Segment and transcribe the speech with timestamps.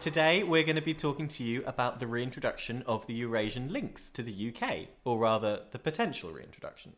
[0.00, 4.10] Today, we're going to be talking to you about the reintroduction of the Eurasian lynx
[4.10, 6.94] to the UK, or rather, the potential reintroduction.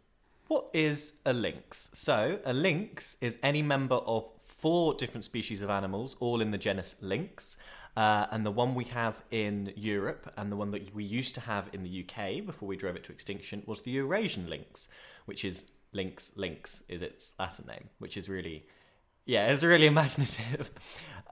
[0.48, 1.90] What is a lynx?
[1.94, 4.28] So, a lynx is any member of
[4.60, 7.56] four different species of animals, all in the genus Lynx.
[7.96, 11.40] Uh, and the one we have in Europe and the one that we used to
[11.40, 14.88] have in the UK before we drove it to extinction was the Eurasian lynx,
[15.24, 18.66] which is lynx, lynx is its Latin name, which is really,
[19.26, 20.70] yeah, it's really imaginative.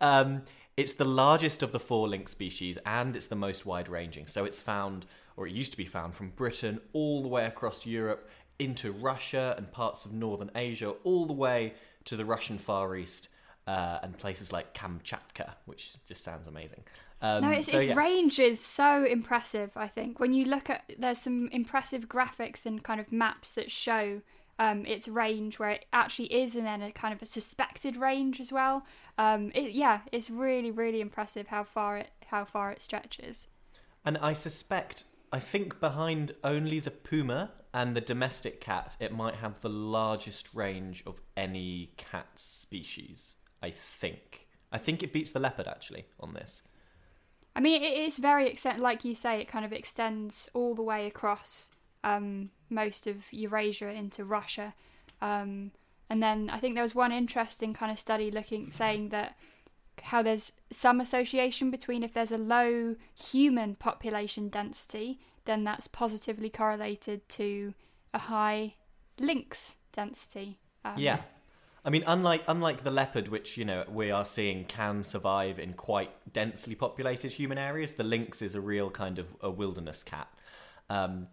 [0.00, 0.42] Um,
[0.76, 4.26] it's the largest of the four lynx species and it's the most wide ranging.
[4.26, 7.84] So it's found, or it used to be found, from Britain all the way across
[7.84, 12.96] Europe into Russia and parts of northern Asia, all the way to the Russian Far
[12.96, 13.28] East
[13.66, 16.84] uh, and places like Kamchatka, which just sounds amazing.
[17.20, 17.94] Um, no, its, so, its yeah.
[17.94, 19.72] range is so impressive.
[19.76, 23.70] I think when you look at there's some impressive graphics and kind of maps that
[23.70, 24.22] show
[24.58, 28.40] um, its range where it actually is, and then a kind of a suspected range
[28.40, 28.84] as well.
[29.16, 33.48] Um, it, yeah, it's really really impressive how far it how far it stretches.
[34.04, 39.34] And I suspect, I think behind only the puma and the domestic cat, it might
[39.34, 43.34] have the largest range of any cat species.
[43.62, 44.46] I think.
[44.70, 46.62] I think it beats the leopard actually on this.
[47.56, 50.82] I mean, it is very extent, like you say, it kind of extends all the
[50.82, 51.70] way across
[52.04, 54.74] um, most of Eurasia into Russia,
[55.20, 55.72] um,
[56.10, 59.36] and then I think there was one interesting kind of study looking saying that
[60.02, 66.48] how there's some association between if there's a low human population density, then that's positively
[66.48, 67.74] correlated to
[68.14, 68.74] a high
[69.18, 70.58] lynx density.
[70.84, 71.20] Um, Yeah.
[71.84, 75.72] I mean, unlike unlike the leopard, which you know we are seeing can survive in
[75.72, 80.28] quite densely populated human areas, the lynx is a real kind of a wilderness cat.
[80.90, 81.28] Um,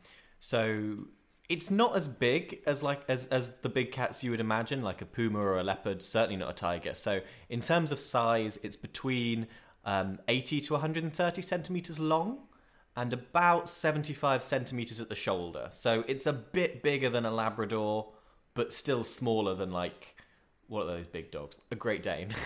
[0.45, 1.07] so
[1.47, 5.01] it's not as big as like as as the big cats you would imagine, like
[5.01, 6.03] a puma or a leopard.
[6.03, 6.93] Certainly not a tiger.
[6.93, 9.47] So in terms of size, it's between
[9.85, 12.39] um, 80 to 130 centimeters long
[12.97, 15.67] and about 75 centimeters at the shoulder.
[15.71, 18.13] So it's a bit bigger than a Labrador,
[18.53, 20.15] but still smaller than like
[20.67, 21.57] what are those big dogs?
[21.71, 22.29] A Great Dane.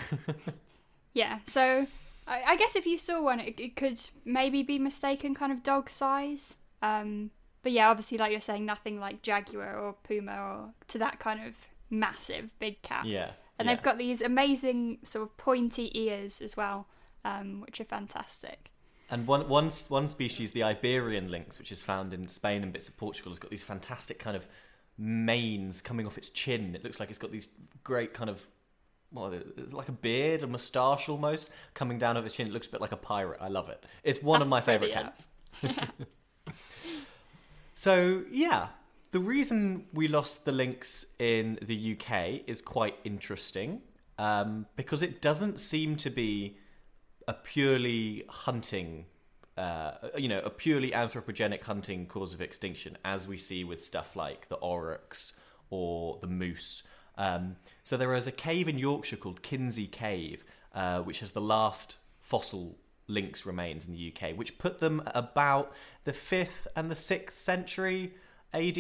[1.13, 1.87] Yeah, so
[2.27, 5.63] I, I guess if you saw one, it, it could maybe be mistaken kind of
[5.63, 6.57] dog size.
[6.81, 11.19] Um, but yeah, obviously, like you're saying, nothing like jaguar or puma or to that
[11.19, 11.53] kind of
[11.89, 13.05] massive big cat.
[13.05, 13.31] yeah.
[13.57, 13.75] And yeah.
[13.75, 16.87] they've got these amazing sort of pointy ears as well,
[17.25, 18.71] um, which are fantastic.
[19.09, 22.87] And one, one, one species, the Iberian lynx, which is found in Spain and bits
[22.87, 24.47] of Portugal, has got these fantastic kind of
[24.97, 26.73] manes coming off its chin.
[26.75, 27.49] It looks like it's got these
[27.83, 28.45] great kind of,
[29.11, 32.47] well, it's like a beard, a moustache almost, coming down over its chin.
[32.47, 33.39] It looks a bit like a pirate.
[33.41, 33.83] I love it.
[34.03, 35.27] It's one of my favourite cats.
[37.79, 38.67] So, yeah,
[39.11, 43.83] the reason we lost the lynx in the UK is quite interesting
[44.17, 46.57] um, because it doesn't seem to be
[47.25, 49.05] a purely hunting,
[49.57, 54.13] uh, you know, a purely anthropogenic hunting cause of extinction, as we see with stuff
[54.13, 55.31] like the aurochs
[55.69, 56.83] or the moose.
[57.17, 60.43] Um, so there is a cave in Yorkshire called Kinsey Cave,
[60.75, 62.75] uh, which has the last fossil
[63.09, 65.73] lynx remains in the UK, which put them about
[66.05, 68.13] the 5th and the 6th century
[68.53, 68.77] AD.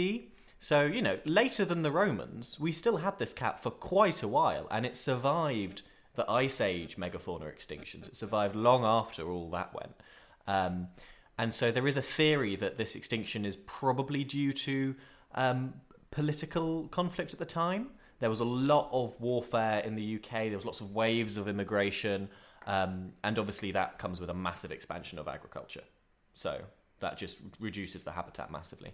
[0.59, 4.27] So, you know, later than the Romans, we still had this cat for quite a
[4.27, 5.83] while, and it survived
[6.15, 8.07] the Ice Age megafauna extinctions.
[8.07, 9.95] It survived long after all that went.
[10.47, 10.87] Um,
[11.37, 14.95] and so there is a theory that this extinction is probably due to
[15.35, 15.73] um,
[16.11, 17.91] political conflict at the time.
[18.19, 21.47] There was a lot of warfare in the UK, there was lots of waves of
[21.47, 22.27] immigration.
[22.69, 25.83] Um, and obviously, that comes with a massive expansion of agriculture.
[26.35, 26.61] So
[26.99, 28.91] that just reduces the habitat massively.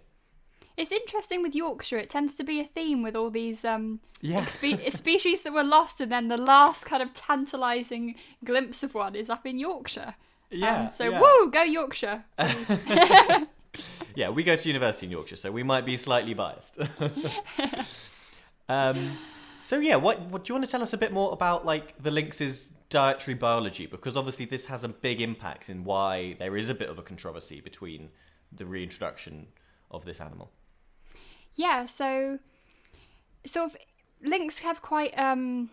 [0.76, 1.98] It's interesting with Yorkshire.
[1.98, 4.42] It tends to be a theme with all these um, Yeah.
[4.44, 9.14] expe- species that were lost, and then the last kind of tantalising glimpse of one
[9.14, 10.14] is up in Yorkshire.
[10.62, 11.20] Um, so yeah.
[11.20, 12.24] woo, go Yorkshire.
[14.14, 16.78] Yeah, we go to university in Yorkshire, so we might be slightly biased.
[18.68, 19.18] um,
[19.62, 22.00] so yeah, what, what do you want to tell us a bit more about like
[22.02, 23.86] the lynx's dietary biology?
[23.86, 27.02] Because obviously this has a big impact in why there is a bit of a
[27.02, 28.10] controversy between
[28.52, 29.48] the reintroduction
[29.90, 30.50] of this animal.
[31.54, 32.38] Yeah, so
[33.44, 33.76] sort of
[34.22, 35.70] lynx have quite um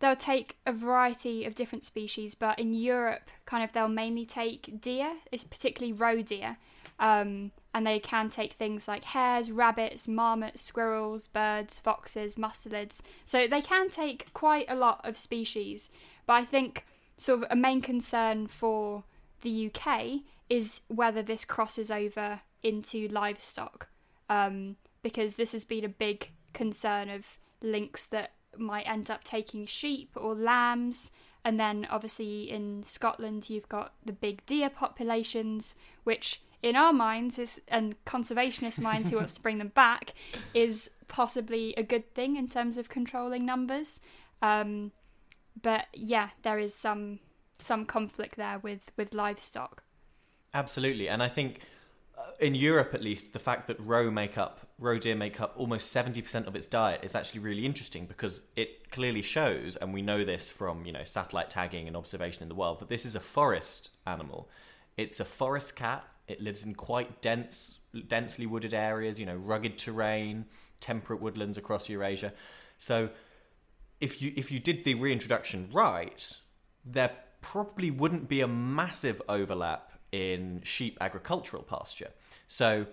[0.00, 4.80] they'll take a variety of different species, but in Europe kind of they'll mainly take
[4.80, 6.56] deer, it's particularly roe deer.
[7.00, 13.02] Um, and they can take things like hares, rabbits, marmots, squirrels, birds, foxes, mustelids.
[13.24, 15.90] So they can take quite a lot of species.
[16.28, 16.84] But I think
[17.16, 19.04] sort of a main concern for
[19.40, 20.20] the UK
[20.50, 23.88] is whether this crosses over into livestock
[24.28, 29.64] um, because this has been a big concern of lynx that might end up taking
[29.64, 31.12] sheep or lambs.
[31.46, 37.38] And then obviously in Scotland, you've got the big deer populations, which in our minds
[37.38, 40.12] is and conservationist minds who wants to bring them back
[40.52, 44.02] is possibly a good thing in terms of controlling numbers.
[44.42, 44.92] Um,
[45.62, 47.20] but yeah, there is some
[47.58, 49.82] some conflict there with with livestock.
[50.54, 51.60] Absolutely, and I think
[52.16, 55.54] uh, in Europe at least, the fact that roe make up roe deer make up
[55.56, 59.92] almost seventy percent of its diet is actually really interesting because it clearly shows, and
[59.92, 63.04] we know this from you know satellite tagging and observation in the wild, that this
[63.04, 64.48] is a forest animal.
[64.96, 66.04] It's a forest cat.
[66.26, 67.78] It lives in quite dense,
[68.08, 69.18] densely wooded areas.
[69.18, 70.46] You know, rugged terrain,
[70.80, 72.32] temperate woodlands across Eurasia.
[72.78, 73.10] So,
[74.00, 76.32] if you if you did the reintroduction right,
[76.84, 77.10] there
[77.40, 82.10] probably wouldn't be a massive overlap in sheep agricultural pasture.
[82.46, 82.86] So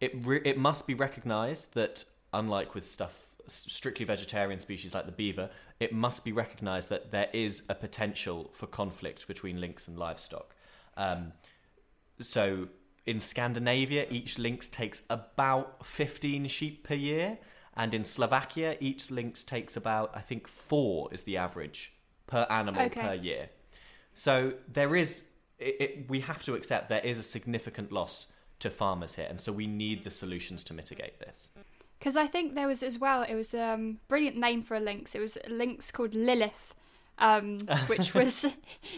[0.00, 5.12] it re- it must be recognised that unlike with stuff strictly vegetarian species like the
[5.12, 5.50] beaver,
[5.80, 10.54] it must be recognised that there is a potential for conflict between lynx and livestock.
[10.96, 11.32] Um,
[12.20, 12.68] so
[13.06, 17.38] in Scandinavia, each lynx takes about 15 sheep per year,
[17.78, 21.94] and in Slovakia, each lynx takes about I think four is the average
[22.26, 23.00] per animal Okay.
[23.00, 23.48] per year.
[24.14, 25.24] So there is,
[25.58, 29.40] it, it, we have to accept there is a significant loss to farmers here, and
[29.40, 31.50] so we need the solutions to mitigate this.
[31.98, 34.80] Because I think there was as well, it was a um, brilliant name for a
[34.80, 35.14] lynx.
[35.14, 36.74] It was a lynx called Lilith,
[37.18, 38.46] um, which was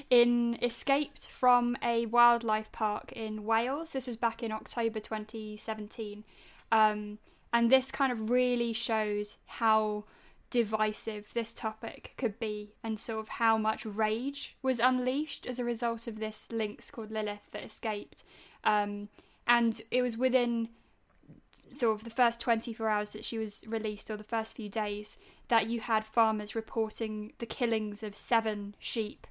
[0.08, 3.92] in escaped from a wildlife park in Wales.
[3.92, 6.24] This was back in October 2017.
[6.72, 7.18] Um,
[7.52, 10.04] and this kind of really shows how
[10.50, 15.64] divisive this topic could be and sort of how much rage was unleashed as a
[15.64, 18.24] result of this lynx called Lilith that escaped.
[18.64, 19.08] Um,
[19.46, 20.68] and it was within
[21.70, 25.18] sort of the first 24 hours that she was released or the first few days
[25.48, 29.26] that you had farmers reporting the killings of seven sheep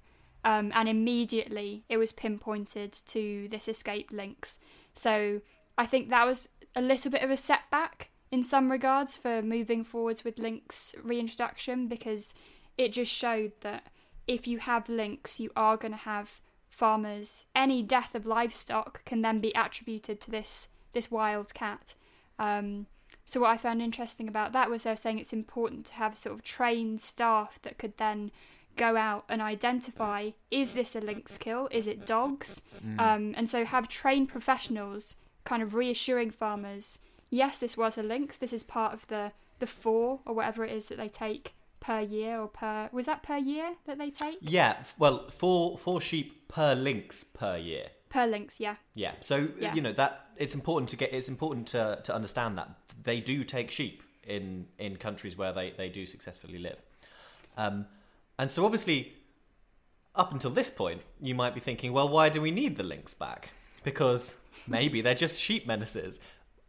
[0.45, 4.59] um, and immediately it was pinpointed to this escaped lynx
[4.93, 5.41] so
[5.77, 9.83] i think that was a little bit of a setback in some regards for moving
[9.83, 12.35] forwards with lynx reintroduction because
[12.77, 13.87] it just showed that
[14.27, 16.39] if you have lynx you are going to have
[16.69, 21.95] farmers any death of livestock can then be attributed to this this wild cat
[22.37, 22.85] um,
[23.29, 26.17] so what I found interesting about that was they were saying it's important to have
[26.17, 28.31] sort of trained staff that could then
[28.75, 31.67] go out and identify is this a lynx kill?
[31.69, 32.63] Is it dogs?
[32.97, 36.99] Um, and so have trained professionals kind of reassuring farmers,
[37.29, 38.37] yes, this was a lynx.
[38.37, 41.99] This is part of the the four or whatever it is that they take per
[41.99, 46.47] year or per was that per year that they take Yeah, well, four four sheep
[46.47, 47.87] per lynx per year.
[48.09, 48.59] per lynx?
[48.59, 49.73] Yeah, Yeah, so Yeah.
[49.73, 52.69] you know that it's important to get it's important to to understand that
[53.03, 56.81] they do take sheep in in countries where they they do successfully live,
[57.57, 57.85] um,
[58.37, 59.13] and so obviously
[60.15, 63.13] up until this point you might be thinking, well, why do we need the lynx
[63.13, 63.49] back?
[63.83, 66.19] Because maybe they're just sheep menaces.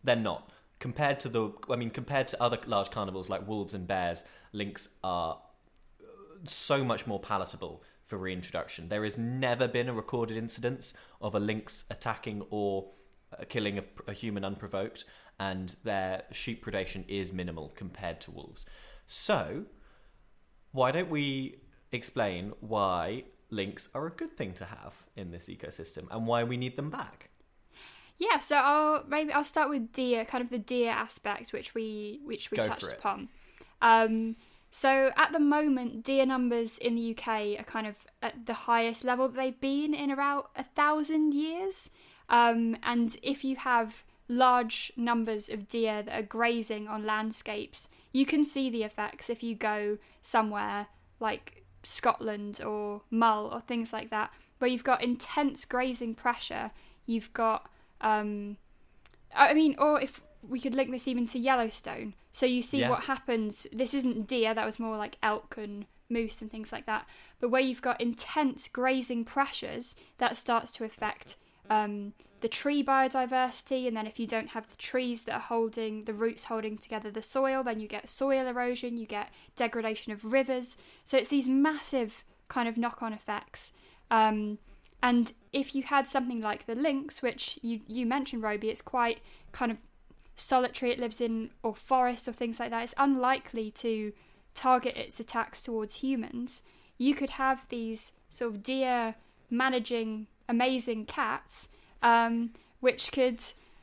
[0.04, 3.86] They're not compared to the I mean compared to other large carnivores like wolves and
[3.86, 4.24] bears.
[4.52, 5.38] Lynx are
[6.46, 8.88] so much more palatable for reintroduction.
[8.88, 12.90] There has never been a recorded incidence of a lynx attacking or
[13.32, 15.04] uh, killing a, a human unprovoked,
[15.38, 18.66] and their sheep predation is minimal compared to wolves.
[19.06, 19.64] So,
[20.72, 21.60] why don't we
[21.92, 26.56] explain why lynx are a good thing to have in this ecosystem and why we
[26.56, 27.30] need them back?
[28.18, 32.20] Yeah, so I'll maybe I'll start with deer, kind of the deer aspect, which we
[32.24, 33.28] which we Go touched upon.
[33.80, 34.36] Um,
[34.70, 39.04] so at the moment, deer numbers in the UK are kind of at the highest
[39.04, 41.90] level that they've been in about a thousand years.
[42.28, 48.24] Um, and if you have large numbers of deer that are grazing on landscapes, you
[48.24, 50.86] can see the effects if you go somewhere
[51.18, 56.70] like Scotland or Mull or things like that, where you've got intense grazing pressure.
[57.06, 57.68] You've got
[58.00, 58.56] um,
[59.34, 62.14] I mean, or if we could link this even to Yellowstone.
[62.32, 62.90] So you see Yeah.
[62.90, 63.66] what happens.
[63.72, 67.06] This isn't deer, that was more like elk and moose and things like that.
[67.40, 71.36] But where you've got intense grazing pressures, that starts to affect
[71.70, 73.86] um, the tree biodiversity.
[73.86, 77.10] And then if you don't have the trees that are holding, the roots holding together
[77.10, 80.76] the soil, then you get soil erosion, you get degradation of rivers.
[81.04, 83.72] So it's these massive kind of knock on effects.
[84.10, 84.58] Um,
[85.02, 89.20] and if you had something like the lynx, which you, you mentioned, Roby, it's quite
[89.52, 89.78] kind of
[90.34, 94.12] solitary, it lives in or forests or things like that, it's unlikely to
[94.54, 96.62] target its attacks towards humans.
[96.98, 99.14] You could have these sort of deer
[99.48, 101.70] managing amazing cats,
[102.02, 103.40] um, which could,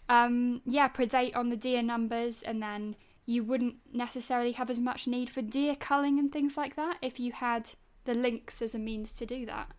[0.10, 2.96] um, yeah, predate on the deer numbers, and then
[3.26, 7.20] you wouldn't necessarily have as much need for deer culling and things like that if
[7.20, 7.72] you had
[8.06, 9.70] the lynx as a means to do that.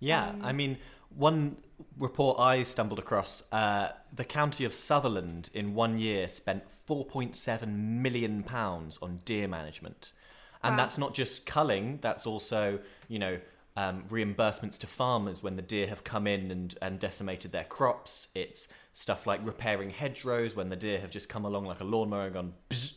[0.00, 0.78] Yeah, Um, I mean,
[1.10, 1.56] one
[1.98, 7.68] report I stumbled across: uh, the county of Sutherland in one year spent 4.7
[8.02, 10.12] million pounds on deer management,
[10.62, 10.76] and Wow.
[10.76, 12.78] that's not just culling; that's also,
[13.08, 13.38] you know.
[13.78, 18.26] Um, reimbursements to farmers when the deer have come in and, and decimated their crops.
[18.34, 22.24] It's stuff like repairing hedgerows when the deer have just come along like a lawnmower
[22.24, 22.94] and gone bzz,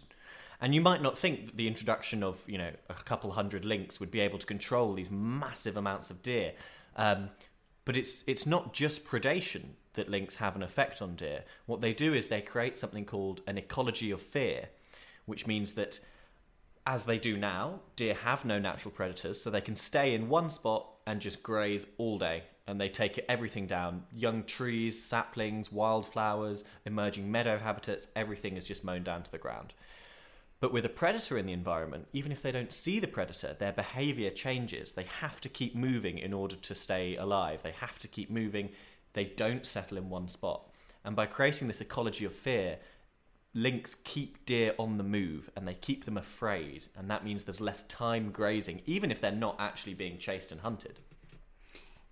[0.59, 3.99] and you might not think that the introduction of you know a couple hundred lynx
[3.99, 6.53] would be able to control these massive amounts of deer.
[6.95, 7.29] Um,
[7.85, 11.43] but it's it's not just predation that lynx have an effect on deer.
[11.67, 14.69] What they do is they create something called an ecology of fear,
[15.27, 15.99] which means that
[16.85, 20.49] as they do now, deer have no natural predators, so they can stay in one
[20.49, 22.43] spot and just graze all day.
[22.67, 28.83] And they take everything down young trees, saplings, wildflowers, emerging meadow habitats, everything is just
[28.83, 29.73] mown down to the ground.
[30.61, 33.71] But with a predator in the environment, even if they don't see the predator, their
[33.71, 34.93] behavior changes.
[34.93, 37.63] They have to keep moving in order to stay alive.
[37.63, 38.69] They have to keep moving.
[39.13, 40.69] They don't settle in one spot.
[41.03, 42.77] And by creating this ecology of fear,
[43.53, 46.85] lynx keep deer on the move and they keep them afraid.
[46.95, 50.61] And that means there's less time grazing, even if they're not actually being chased and
[50.61, 50.99] hunted.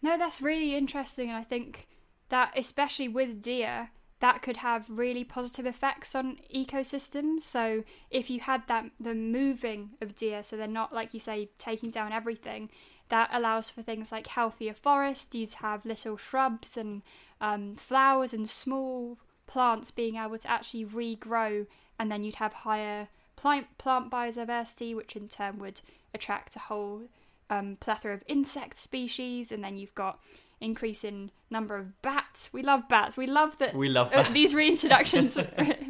[0.02, 1.88] No, that's really interesting, and I think
[2.30, 7.42] that especially with deer, that could have really positive effects on ecosystems.
[7.42, 11.50] So if you had that the moving of deer, so they're not like you say
[11.58, 12.70] taking down everything,
[13.10, 15.34] that allows for things like healthier forests.
[15.34, 17.02] You'd have little shrubs and
[17.42, 19.18] um, flowers and small
[19.50, 21.66] plants being able to actually regrow,
[21.98, 25.82] and then you'd have higher plant plant biodiversity, which in turn would
[26.14, 27.02] attract a whole
[27.50, 30.20] um, plethora of insect species, and then you've got
[30.62, 32.54] increase in number of bats.
[32.54, 33.18] We love bats.
[33.18, 35.34] We love that We love uh, these reintroductions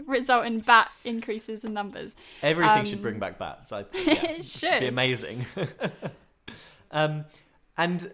[0.08, 2.16] result in bat increases in numbers.
[2.42, 3.72] Everything Um, should bring back bats.
[3.74, 4.80] I, yeah, it should.
[4.80, 5.46] be amazing.
[6.92, 7.26] um,
[7.78, 8.12] and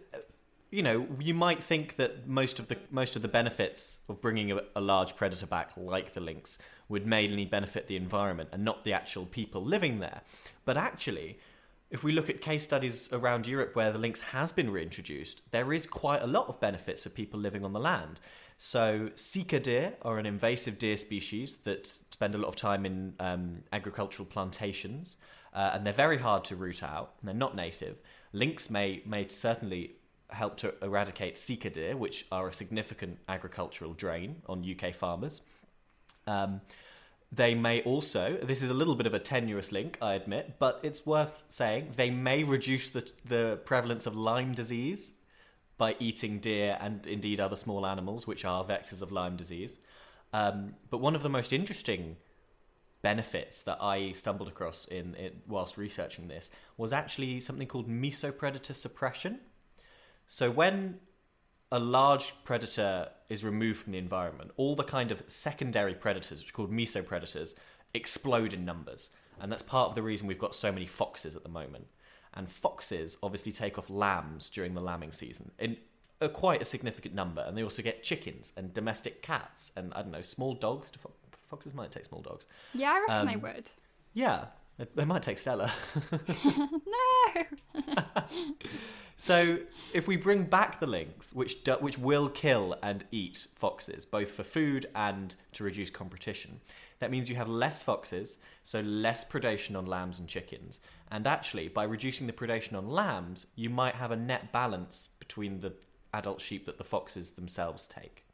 [0.75, 4.51] you know, you might think that most of the most of the benefits of bringing
[4.51, 6.57] a, a large predator back, like the lynx,
[6.89, 10.19] would mainly benefit the environment and not the actual people living there.
[10.65, 11.39] But actually,
[11.89, 15.71] if we look at case studies around Europe where the lynx has been reintroduced, there
[15.71, 18.19] is quite a lot of benefits for people living on the land.
[18.57, 23.13] So, sika deer are an invasive deer species that spend a lot of time in
[23.21, 25.15] um, agricultural plantations,
[25.53, 27.13] uh, and they're very hard to root out.
[27.21, 27.95] And they're not native.
[28.33, 29.95] Lynx may may certainly
[30.29, 35.41] help to eradicate sika deer, which are a significant agricultural drain on UK farmers.
[36.27, 36.61] Um,
[37.31, 40.79] they may also, this is a little bit of a tenuous link, I admit, but
[40.83, 45.13] it's worth saying, they may reduce the, the prevalence of Lyme disease
[45.77, 49.79] by eating deer and indeed other small animals, which are vectors of Lyme disease.
[50.33, 52.17] Um, but one of the most interesting
[53.01, 58.73] benefits that I stumbled across in, in whilst researching this was actually something called mesopredator
[58.73, 59.39] suppression.
[60.27, 60.99] So when
[61.71, 66.49] a large predator is removed from the environment, all the kind of secondary predators, which
[66.49, 67.53] are called mesopredators,
[67.93, 69.09] explode in numbers.
[69.39, 71.87] And that's part of the reason we've got so many foxes at the moment.
[72.33, 75.77] And foxes obviously take off lambs during the lambing season in
[76.21, 77.41] a, quite a significant number.
[77.41, 80.89] And they also get chickens and domestic cats and, I don't know, small dogs.
[80.89, 81.11] Do fo-
[81.49, 82.47] Foxes might take small dogs.
[82.73, 83.71] Yeah, I reckon they Um, would.
[84.13, 85.71] Yeah, they- they might take Stella.
[87.35, 87.43] No.
[89.17, 89.59] So,
[89.93, 94.31] if we bring back the lynx, which do, which will kill and eat foxes, both
[94.31, 96.59] for food and to reduce competition,
[96.99, 100.81] that means you have less foxes, so less predation on lambs and chickens.
[101.09, 105.61] And actually, by reducing the predation on lambs, you might have a net balance between
[105.61, 105.73] the
[106.13, 108.25] adult sheep that the foxes themselves take.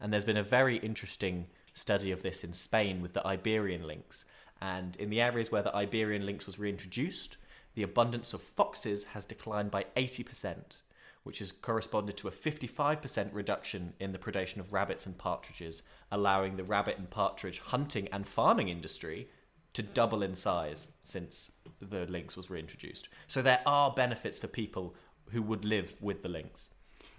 [0.00, 4.24] And there's been a very interesting study of this in Spain with the Iberian lynx.
[4.64, 7.36] And in the areas where the Iberian lynx was reintroduced,
[7.74, 10.78] the abundance of foxes has declined by 80%,
[11.22, 16.56] which has corresponded to a 55% reduction in the predation of rabbits and partridges, allowing
[16.56, 19.28] the rabbit and partridge hunting and farming industry
[19.74, 23.10] to double in size since the lynx was reintroduced.
[23.28, 24.94] So there are benefits for people
[25.30, 26.70] who would live with the lynx.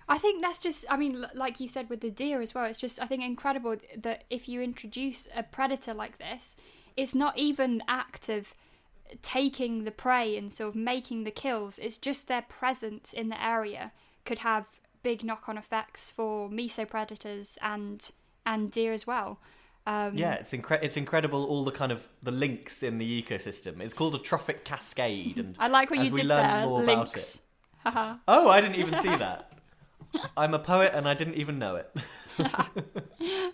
[0.10, 2.80] I think that's just, I mean, like you said with the deer as well, it's
[2.80, 6.56] just, I think, incredible that if you introduce a predator like this,
[6.98, 8.54] it's not even the act of
[9.22, 13.44] taking the prey and sort of making the kills, it's just their presence in the
[13.44, 13.92] area
[14.26, 14.68] could have
[15.04, 18.12] big knock on effects for mesopredators and
[18.46, 19.40] and deer as well.
[19.88, 23.82] Um, Yeah, it's incre- it's incredible all the kind of the links in the ecosystem.
[23.82, 26.66] It's called a trophic cascade and I like what as you we did learn there,
[26.66, 27.42] more about links.
[28.28, 29.52] Oh, I didn't even see that.
[30.36, 31.96] I'm a poet and I didn't even know it.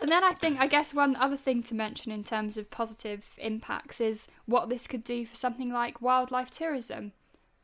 [0.00, 3.24] And then I think, I guess, one other thing to mention in terms of positive
[3.38, 7.12] impacts is what this could do for something like wildlife tourism.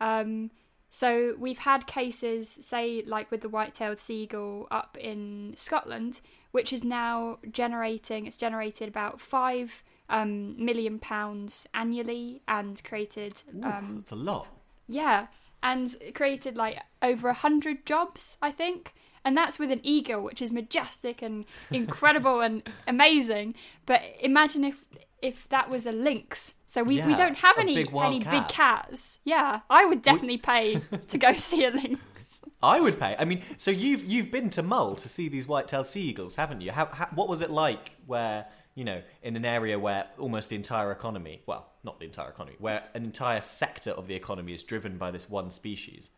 [0.00, 0.50] Um,
[0.88, 6.20] so we've had cases, say, like with the white-tailed sea eagle up in Scotland,
[6.52, 8.26] which is now generating.
[8.26, 13.42] It's generated about five um, million pounds annually and created.
[13.62, 14.48] Um, It's a lot.
[14.88, 15.26] yeah,
[15.62, 18.94] and created like over a hundred jobs, I think.
[19.24, 23.54] And that's with an eagle, which is majestic and incredible and amazing.
[23.86, 24.84] But imagine if
[25.20, 26.54] if that was a lynx.
[26.66, 28.32] So we, we don't have any big any cat.
[28.32, 29.20] big cats.
[29.24, 32.40] Yeah, I would definitely pay to go see a lynx.
[32.60, 33.14] I would pay.
[33.18, 36.60] I mean, so you've you've been to Mull to see these white-tailed sea eagles, haven't
[36.60, 36.72] you?
[36.72, 37.92] How, how what was it like?
[38.06, 42.30] Where you know, in an area where almost the entire economy, well, not the entire
[42.30, 46.10] economy, where an entire sector of the economy is driven by this one species.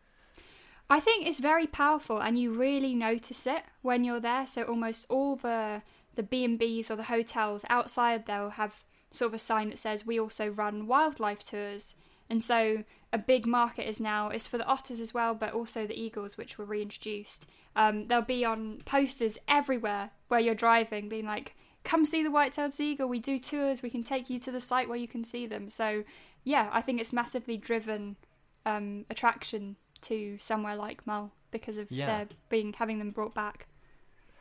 [0.89, 4.45] I think it's very powerful, and you really notice it when you're there.
[4.45, 5.81] So almost all the
[6.15, 9.77] the B and B's or the hotels outside they'll have sort of a sign that
[9.77, 11.95] says we also run wildlife tours,
[12.29, 15.87] and so a big market is now is for the otters as well, but also
[15.87, 17.45] the eagles, which were reintroduced.
[17.75, 22.73] Um, they'll be on posters everywhere where you're driving, being like, "Come see the white-tailed
[22.73, 23.07] sea eagle.
[23.07, 23.81] We do tours.
[23.81, 26.03] We can take you to the site where you can see them." So,
[26.43, 28.17] yeah, I think it's massively driven
[28.65, 29.77] um, attraction
[30.07, 32.05] to somewhere like Mull because of Yeah.
[32.07, 33.67] their being having them brought back.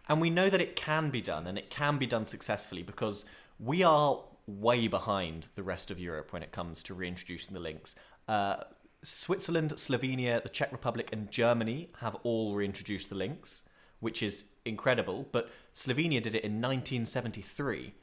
[0.08, 3.24] And we know that it can be done, and it can be done successfully because
[3.58, 7.94] we are way behind the rest of Europe when it comes to reintroducing the lynx.
[8.28, 8.64] Uh,
[9.02, 13.62] Switzerland, Slovenia, the Czech Republic, and Germany have all reintroduced the lynx,
[14.00, 15.26] which is incredible.
[15.32, 17.94] But Slovenia did it in 1973,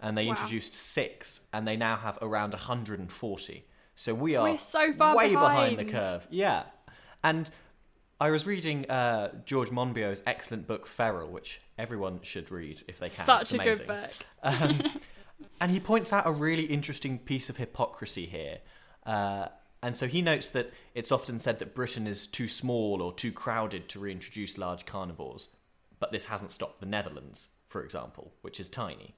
[0.00, 0.30] and they Wow.
[0.32, 3.64] introduced six, and they now have around 140.
[3.94, 6.26] So we are We're so far way behind the curve.
[6.30, 6.64] Yeah,
[7.22, 7.50] and
[8.20, 13.08] I was reading uh, George Monbiot's excellent book Feral, which everyone should read if they
[13.08, 13.24] can.
[13.24, 14.10] Such It's a good book.
[14.42, 14.82] Um,
[15.60, 18.58] and he points out a really interesting piece of hypocrisy here.
[19.04, 19.48] Uh,
[19.82, 23.32] and so he notes that it's often said that Britain is too small or too
[23.32, 25.48] crowded to reintroduce large carnivores.
[25.98, 29.14] But this hasn't stopped the Netherlands, for example, which is tiny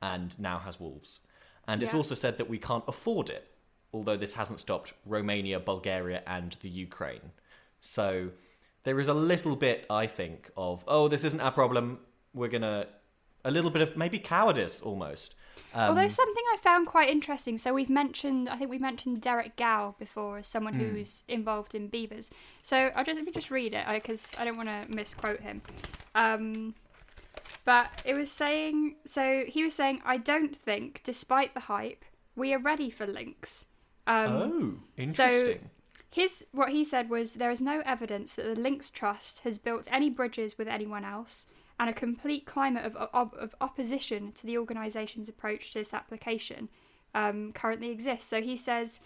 [0.00, 1.20] and now has wolves.
[1.66, 1.98] And it's Yeah.
[1.98, 3.50] also said that we can't afford it,
[3.92, 7.32] although this hasn't stopped Romania, Bulgaria, and the Ukraine.
[7.80, 8.30] So
[8.84, 11.98] there is a little bit, I think, of, oh, this isn't our problem.
[12.34, 12.86] We're going to.
[13.44, 15.34] A little bit of maybe cowardice almost.
[15.72, 19.54] Um, Although something I found quite interesting, so we've mentioned, I think we mentioned Derek
[19.56, 20.80] Gow before as someone Hmm.
[20.80, 22.30] who's involved in beavers.
[22.62, 25.62] So I'll just let me just read it because I don't want to misquote him.
[26.14, 26.74] Um,
[27.64, 32.52] but it was saying, so he was saying, I don't think, despite the hype, we
[32.52, 33.66] are ready for lynx.
[34.06, 35.70] Um, oh, interesting.
[36.10, 39.86] His what he said was there is no evidence that the Lynx Trust has built
[39.90, 44.58] any bridges with anyone else, and a complete climate of, of, of opposition to the
[44.58, 46.68] organisation's approach to this application
[47.14, 48.28] um, currently exists.
[48.28, 49.00] So he says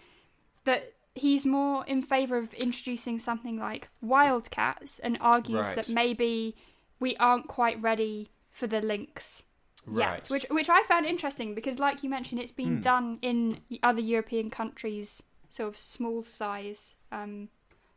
[0.65, 5.75] that he's more in favour of introducing something like wildcats, and argues Right.
[5.75, 6.55] that maybe
[6.99, 9.43] we aren't quite ready for the lynx
[9.85, 10.29] yet, Right.
[10.29, 12.81] which which I found interesting because, like you mentioned, it's been Hmm.
[12.81, 15.21] done in other European countries,
[15.53, 17.49] sort of small size, um,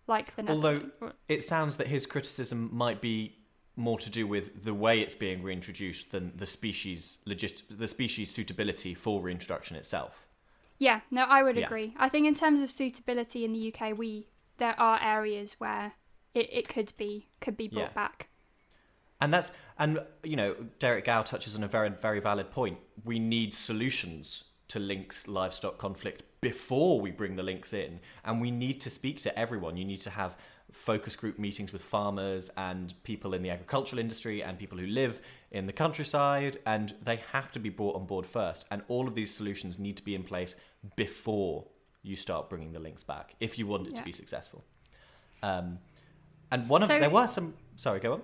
[0.06, 1.16] like the Although Netherlands.
[1.28, 3.34] it sounds that his criticism might be
[3.76, 8.30] more to do with the way it's being reintroduced than the species legit the species
[8.30, 10.26] suitability for reintroduction itself.
[10.78, 11.64] yeah, no, I would Yeah.
[11.66, 11.94] agree.
[11.96, 15.92] I think in terms of suitability in the UK, we there are areas where
[16.34, 18.02] it, it could be could be brought Yeah.
[18.04, 18.28] back.
[19.20, 22.78] And that's and you know Derek Gow touches on a very very valid point.
[23.04, 28.50] We need solutions to lynx livestock conflict before we bring the lynx in, and we
[28.50, 29.76] need to speak to everyone.
[29.76, 30.36] You need to have
[30.72, 35.20] focus group meetings with farmers and people in the agricultural industry and people who live
[35.50, 38.64] in the countryside, and they have to be brought on board first.
[38.70, 40.56] And all of these solutions need to be in place
[40.96, 41.64] before
[42.02, 43.98] you start bringing the lynx back if you want it Yeah.
[43.98, 44.64] to be successful.
[45.42, 45.78] Um,
[46.52, 47.54] and one of So- there were some.
[47.76, 48.22] Sorry, go on.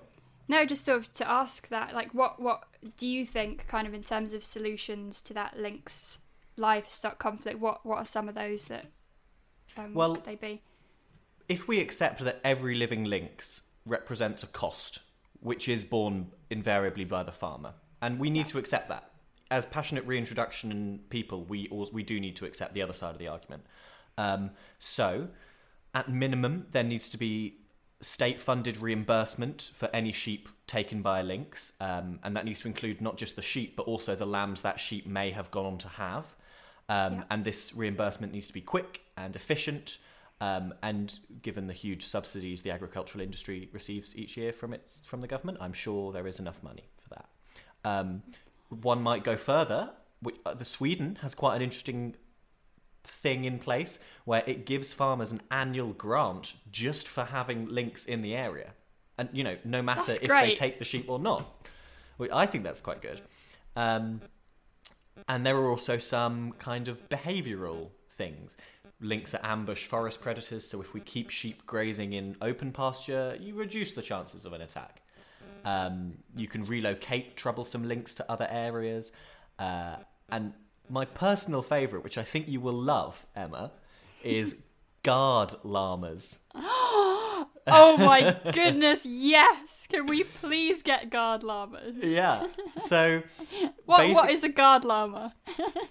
[0.49, 2.65] No, just sort of to ask that, like, what what
[2.97, 6.21] do you think, kind of in terms of solutions to that lynx
[6.57, 7.59] livestock conflict?
[7.59, 8.87] What what are some of those that
[9.77, 10.63] um, Well, could they be?
[11.49, 15.01] if we accept that every living lynx represents a cost,
[15.41, 19.11] which is borne invariably by the farmer, and we need to accept that
[19.51, 23.19] as passionate reintroduction people, we al- we do need to accept the other side of
[23.19, 23.63] the argument.
[24.17, 25.29] Um, so,
[25.95, 27.59] at minimum, there needs to be
[28.01, 33.01] state-funded reimbursement for any sheep taken by a lynx, um, and that needs to include
[33.03, 35.89] not just the sheep but also the lambs that sheep may have gone on to
[35.89, 36.35] have.
[36.93, 37.25] Um, Yeah.
[37.31, 39.99] And this reimbursement needs to be quick and efficient.
[40.41, 41.07] Um, and
[41.43, 45.59] given the huge subsidies the agricultural industry receives each year from its from the government,
[45.61, 47.29] I'm sure there is enough money for that.
[47.85, 48.23] Um,
[48.69, 49.91] one might go further.
[50.21, 52.15] Which, uh, the Sweden has quite an interesting
[53.05, 58.23] thing in place where it gives farmers an annual grant just for having lynx in
[58.23, 58.71] the area,
[59.19, 61.67] and you know, no matter That's if they take the sheep or not.
[62.33, 63.21] I think that's quite good.
[63.75, 64.21] Um,
[65.29, 68.57] and there are also some kind of behavioural things.
[69.01, 73.55] Lynx are ambush forest predators, so if we keep sheep grazing in open pasture, you
[73.55, 75.03] reduce the chances of an attack.
[75.65, 79.13] Um, you can relocate troublesome lynx to other areas.
[79.59, 79.97] Uh,
[80.31, 80.53] and
[80.89, 83.73] my personal favourite, which I think you will love, Emma,
[84.23, 84.63] is
[85.03, 86.47] guard llamas.
[87.67, 89.87] Oh my goodness, yes!
[89.91, 91.97] Can we please get guard llamas?
[92.03, 92.47] Yeah.
[92.77, 93.23] So,
[93.85, 95.35] What, what is a guard llama?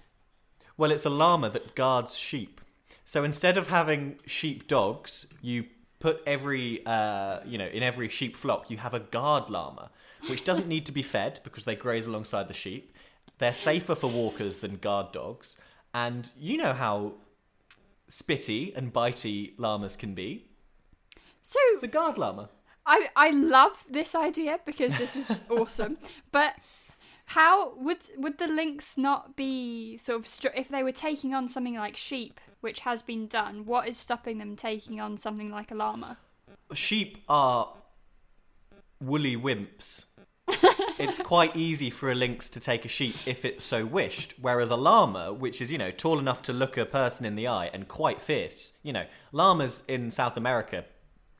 [0.76, 2.60] well, it's a llama that guards sheep.
[3.04, 5.64] So instead of having sheep dogs, you
[5.98, 9.90] put every, uh, you know, in every sheep flock, you have a guard llama,
[10.28, 12.96] which doesn't need to be fed because they graze alongside the sheep.
[13.38, 15.56] They're safer for walkers than guard dogs.
[15.94, 17.14] And you know how
[18.10, 20.46] spitty and bitey llamas can be.
[21.42, 22.50] So It's a guard llama.
[22.86, 25.98] I I love this idea because this is awesome.
[26.30, 26.54] But
[27.26, 31.74] how would would the lynx not be sort of if they were taking on something
[31.74, 33.66] like sheep, which has been done?
[33.66, 36.18] What is stopping them taking on something like a llama?
[36.74, 37.72] sheep are
[39.00, 40.06] woolly wimps.
[40.98, 44.70] it's quite easy for a lynx to take a sheep if it so wished, whereas
[44.70, 47.70] a llama, which is, you know, tall enough to look a person in the eye
[47.72, 50.84] and quite fierce, you know, llamas in South America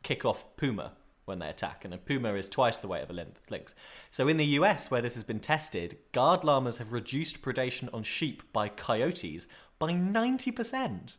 [0.03, 0.93] kick off puma
[1.25, 3.75] when they attack, and a puma is twice the weight of a lynx.
[4.11, 8.03] So in the US, where this has been tested, guard llamas have reduced predation on
[8.03, 9.47] sheep by coyotes
[9.79, 11.15] by 90%.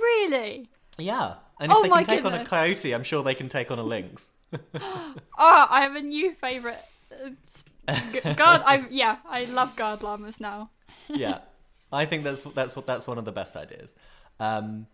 [0.00, 0.68] Really?
[0.98, 1.34] Yeah.
[1.60, 3.78] And if Oh they can take on a coyote, I'm sure they can take on
[3.78, 4.32] a lynx.
[5.38, 6.78] Oh, I have a new favorite.
[8.36, 10.70] Guard, I yeah, I love guard llamas now.
[11.08, 11.38] yeah,
[11.90, 13.96] I think that's that's what that's one of the best ideas.
[14.38, 14.86] Um,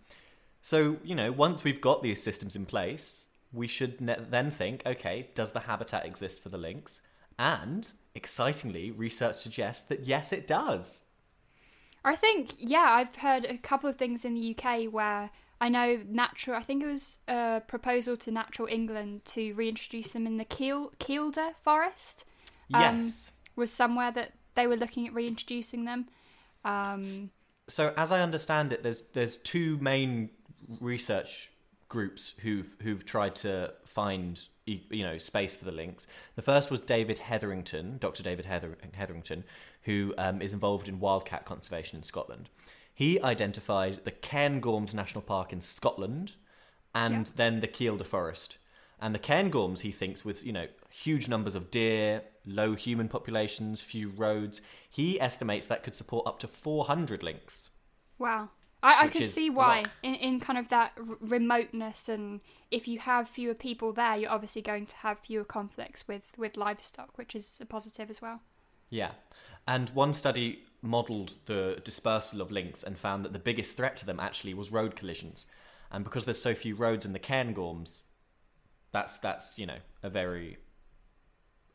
[0.68, 4.82] so you know, once we've got these systems in place, we should ne- then think,
[4.84, 7.00] okay, does the habitat exist for the lynx?
[7.38, 11.04] And excitingly, research suggests that yes, it does.
[12.04, 16.00] I think, yeah, I've heard a couple of things in the UK where I know
[16.06, 16.56] natural.
[16.56, 20.92] I think it was a proposal to Natural England to reintroduce them in the Kiel,
[21.00, 22.26] Kielder forest.
[22.74, 23.30] Um, Yes.
[23.56, 26.08] was somewhere that they were looking at reintroducing them.
[26.62, 27.30] Um,
[27.68, 30.30] So as I understand it, there's there's two main
[30.80, 31.50] research
[31.88, 36.06] groups who've who've tried to find you know space for the lynx.
[36.36, 38.22] The first was David Hetherington, Dr.
[38.22, 39.44] David Heather- Hetherington,
[39.82, 42.50] who um, is involved in wildcat conservation in Scotland.
[42.94, 46.32] He identified the Cairngorms National Park in Scotland,
[46.94, 47.32] and Yeah.
[47.36, 48.58] then the Kielder Forest.
[49.00, 53.80] And the Cairngorms, he thinks, with you know huge numbers of deer, low human populations,
[53.80, 57.70] few roads, he estimates that could support up to 400 links.
[58.18, 58.50] wow.
[58.82, 63.00] I, I could see why in, in kind of that r- remoteness and if you
[63.00, 67.34] have fewer people there you're obviously going to have fewer conflicts with, with livestock which
[67.34, 68.40] is a positive as well
[68.90, 69.12] Yeah.
[69.66, 74.06] And one study modelled the dispersal of lynx and found that the biggest threat to
[74.06, 75.46] them actually was road collisions.
[75.90, 78.04] And because there's so few roads in the Cairngorms,
[78.92, 80.58] that's that's, you know, a very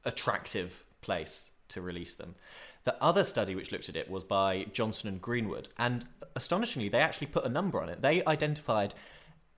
[0.05, 2.35] attractive place to release them.
[2.83, 6.99] The other study which looked at it was by Johnson and Greenwood, and astonishingly, they
[6.99, 8.01] actually put a number on it.
[8.01, 8.93] They identified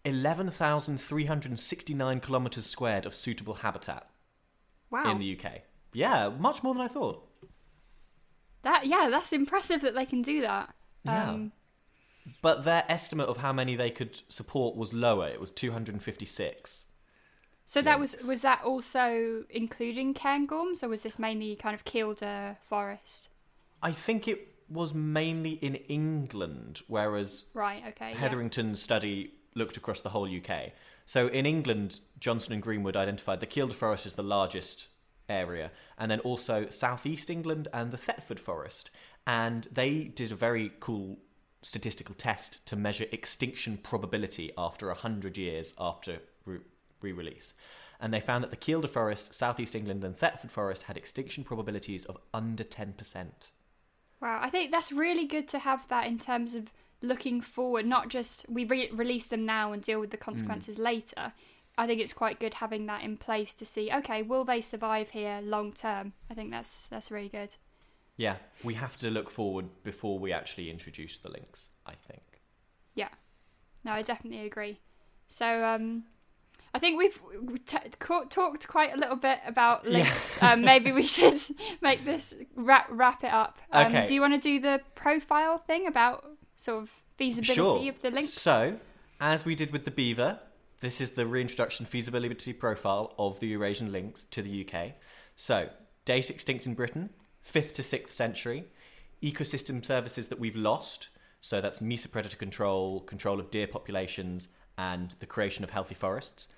[0.05, 4.07] 11,369 kilometres squared of suitable habitat
[4.91, 5.61] wow in the UK.
[5.93, 7.27] Yeah, much more than I thought.
[8.63, 11.29] that yeah that's impressive that they can do that Yeah.
[11.31, 11.51] um,
[12.41, 15.27] But their estimate of how many they could support was lower.
[15.27, 16.87] It was 256.
[17.65, 22.51] So that was was that also including Cairngorms, or was this mainly kind of Kielder
[22.51, 23.29] uh, forest?
[23.81, 27.83] I think it was mainly in England, whereas Right.
[27.89, 28.11] Okay.
[28.11, 28.17] yeah.
[28.17, 30.71] Hetherington's study looked across the whole UK.
[31.05, 34.87] So in England, Johnson and Greenwood identified the Kielder Forest as the largest
[35.29, 38.89] area, and then also southeast England and the Thetford Forest.
[39.27, 41.17] And they did a very cool
[41.61, 46.19] statistical test to measure extinction probability after 100 years after
[47.05, 47.53] re release.
[47.99, 52.03] And they found that the Kielder Forest, southeast England, and Thetford Forest had extinction probabilities
[52.05, 52.93] of under 10%.
[54.21, 54.39] Wow.
[54.41, 58.45] I think that's really good to have that in terms of looking forward, not just
[58.49, 61.33] we re- release them now and deal with the consequences later.
[61.77, 63.91] I think it's quite good having that in place to see.
[63.91, 66.13] Okay, will they survive here long term?
[66.29, 67.55] I think that's that's really good.
[68.17, 72.41] Yeah, we have to look forward before we actually introduce the lynx, I think.
[72.93, 73.09] Yeah.
[73.83, 74.79] No, I definitely agree.
[75.27, 76.05] So, um,
[76.75, 77.17] I think we've
[77.65, 77.77] t-
[78.29, 80.41] talked quite a little bit about lynx.
[80.43, 81.39] um, maybe we should
[81.81, 83.59] make this wrap, wrap it up.
[83.71, 84.05] Um, Okay.
[84.05, 86.25] Do you want to do the profile thing about
[86.57, 87.89] sort of feasibility Sure.
[87.89, 88.27] of the link?
[88.27, 88.77] So,
[89.21, 90.39] as we did with the beaver,
[90.81, 94.95] this is the reintroduction feasibility profile of the Eurasian lynx to the UK.
[95.37, 95.69] So,
[96.03, 97.09] date extinct in Britain,
[97.49, 98.65] 5th to 6th century,
[99.23, 101.07] ecosystem services that we've lost.
[101.39, 106.49] So, that's meso predator control, control of deer populations, and the creation of healthy forests.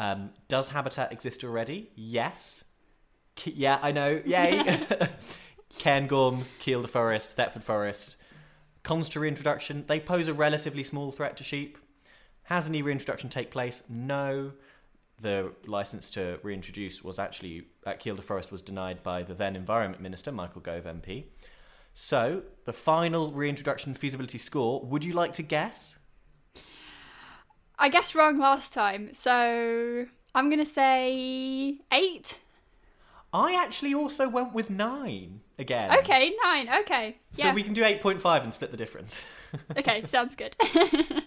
[0.00, 1.90] Um, does habitat exist already?
[1.94, 2.64] Yes.
[3.36, 4.22] K- yeah, I know.
[4.24, 4.62] Yay.
[5.78, 8.16] Cairngorms, Kielder Forest, Thetford Forest.
[8.82, 11.76] Cons to reintroduction, they pose a relatively small threat to sheep.
[12.44, 13.82] Has any reintroduction take place?
[13.90, 14.52] No.
[15.20, 20.02] The license to reintroduce was actually at Kielder Forest was denied by the then Environment
[20.02, 21.24] Minister, Michael Gove MP.
[21.92, 25.98] So, the final reintroduction feasibility score, would you like to guess?
[27.80, 32.38] I guessed wrong last time, so I'm going to say eight.
[33.32, 35.90] I actually also went with nine again.
[36.00, 36.68] Okay, nine.
[36.80, 37.16] Okay.
[37.32, 37.54] So Yeah.
[37.54, 39.20] we can do 8.5 and split the difference.
[39.78, 40.54] okay, sounds good.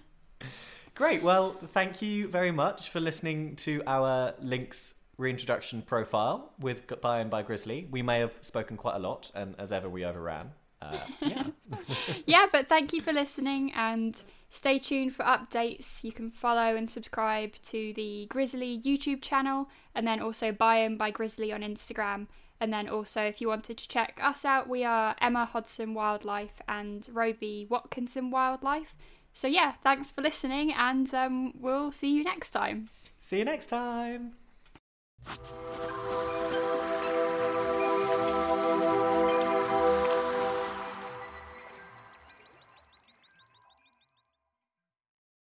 [0.96, 1.24] Great.
[1.24, 7.42] Well, thank you very much for listening to our lynx reintroduction profile with Biome by
[7.42, 7.88] Grizzly.
[7.90, 10.52] We may have spoken quite a lot, and as ever, we overran.
[10.84, 11.44] Uh, yeah.
[12.26, 16.04] yeah, but thank you for listening and stay tuned for updates.
[16.04, 21.12] You can follow and subscribe to the Grizzly YouTube channel and then also Biome by
[21.12, 22.28] Grizzly on Instagram.
[22.60, 26.62] And then also, if you wanted to check us out, we are Emma Hodson Wildlife
[26.68, 28.96] and Roby Watkinson Wildlife.
[29.34, 32.90] So, yeah, thanks for listening, and um, we'll see you next time.
[33.20, 34.36] See you next time.